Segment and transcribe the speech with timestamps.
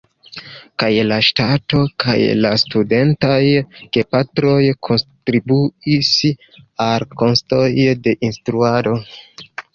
[0.83, 2.15] Kaj la ŝtato kaj
[2.45, 3.35] la studentaj
[3.99, 4.57] gepatroj
[4.89, 6.11] kontribuis
[6.89, 7.63] al la kostoj
[8.09, 8.99] de instruado.